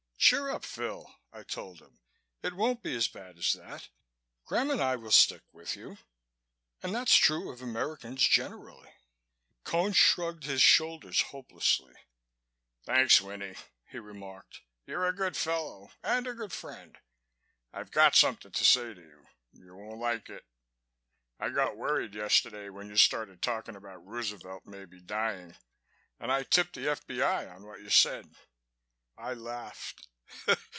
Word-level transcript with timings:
"Cheer 0.23 0.51
up, 0.51 0.63
Phil," 0.63 1.13
I 1.33 1.41
told 1.43 1.79
him. 1.81 1.99
"It 2.43 2.53
won't 2.55 2.83
be 2.83 2.95
as 2.95 3.07
bad 3.07 3.39
as 3.39 3.51
that. 3.53 3.89
Graham 4.45 4.69
and 4.69 4.79
I 4.79 4.95
will 4.95 5.11
stick 5.11 5.41
with 5.51 5.75
you 5.75 5.97
and 6.83 6.93
that's 6.95 7.15
true 7.15 7.49
of 7.51 7.61
Americans 7.63 8.21
generally." 8.21 8.93
Cone 9.65 9.93
shrugged 9.93 10.43
his 10.43 10.61
shoulders 10.61 11.21
hopelessly. 11.21 11.95
"Thanks, 12.85 13.19
Winnie," 13.19 13.55
he 13.89 13.97
remarked. 13.97 14.61
"You're 14.85 15.07
a 15.07 15.13
good 15.13 15.35
fellow 15.35 15.89
and 16.03 16.25
a 16.27 16.35
good 16.35 16.53
friend. 16.53 16.99
I've 17.73 17.91
got 17.91 18.15
something 18.15 18.51
to 18.53 18.63
say 18.63 18.93
to 18.93 19.01
you. 19.01 19.25
You 19.53 19.75
won't 19.75 19.99
like 19.99 20.29
it. 20.29 20.45
I 21.39 21.49
got 21.49 21.75
worried 21.77 22.13
yesterday 22.13 22.69
when 22.69 22.87
you 22.89 22.95
started 22.95 23.41
talking 23.41 23.75
about 23.75 24.05
Roosevelt 24.05 24.65
maybe 24.67 25.01
dying 25.01 25.57
and 26.19 26.31
I 26.31 26.43
tipped 26.43 26.75
the 26.75 26.87
F.B.I. 26.87 27.47
on 27.47 27.65
what 27.65 27.81
you 27.81 27.89
said." 27.89 28.33
I 29.17 29.33
laughed. 29.33 30.07